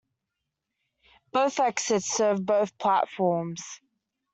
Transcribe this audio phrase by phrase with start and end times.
[1.31, 3.61] Both exits serve both platforms.